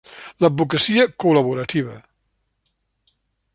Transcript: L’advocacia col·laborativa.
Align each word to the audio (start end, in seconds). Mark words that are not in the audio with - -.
L’advocacia 0.43 1.05
col·laborativa. 1.25 1.99